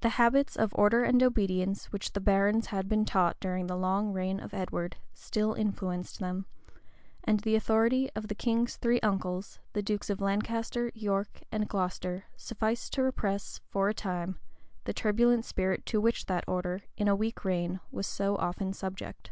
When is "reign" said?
4.12-4.40, 17.44-17.78